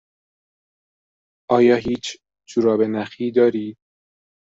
آیا 1.57 1.75
هیچ 1.75 2.17
جوراب 2.49 2.81
نخی 2.81 3.31
دارید؟ 3.31 3.77